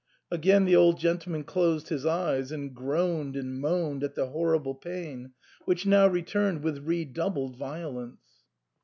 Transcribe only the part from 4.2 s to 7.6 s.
horrible pain, which now returned with redoubled